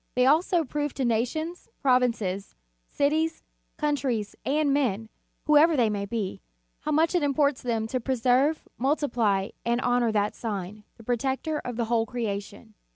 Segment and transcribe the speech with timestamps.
[0.15, 2.55] They also prove to nations, provinces,
[2.89, 3.43] cities,
[3.77, 5.09] countries, and men,
[5.45, 6.41] whoever they may be,
[6.79, 11.75] how much it imports them to preserve, multiply, and honor that sign, the protector of
[11.75, 12.73] the whole creation.